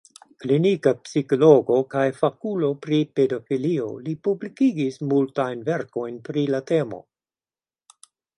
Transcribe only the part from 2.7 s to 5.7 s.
pri pedofilio, li publikigis multajn